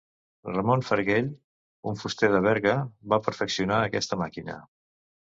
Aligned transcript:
Ramon 0.53 0.79
Farguell, 0.85 1.27
un 1.91 1.99
fuster 2.03 2.29
de 2.37 2.39
Berga, 2.45 2.73
va 3.13 3.21
perfeccionar 3.29 3.79
aquesta 3.91 4.19
màquina. 4.23 4.57